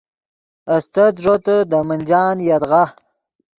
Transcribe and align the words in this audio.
استت 0.75 1.13
ݱوتے 1.23 1.57
دے 1.69 1.79
منجان 1.87 2.37
یدغا 2.49 2.83